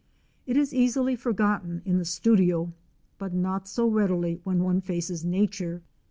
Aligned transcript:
It 0.47 0.57
is 0.57 0.73
easily 0.73 1.15
forgotten 1.15 1.83
in 1.85 1.99
the 1.99 2.05
studio, 2.05 2.73
but 3.19 3.33
not 3.35 3.67
so 3.67 3.87
readily 3.87 4.41
when 4.43 4.63
one 4.63 4.81
faces 4.81 5.23
Nature. 5.23 5.83